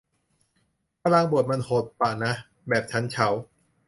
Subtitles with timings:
[1.03, 2.33] พลังบวกมันหดปะนะ
[2.67, 3.27] แบบ ฉันเฉา